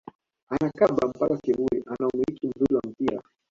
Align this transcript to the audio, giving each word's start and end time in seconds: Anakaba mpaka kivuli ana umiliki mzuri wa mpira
Anakaba 0.53 1.01
mpaka 1.11 1.35
kivuli 1.43 1.77
ana 1.91 2.07
umiliki 2.13 2.47
mzuri 2.47 2.75
wa 2.75 2.81
mpira 2.89 3.21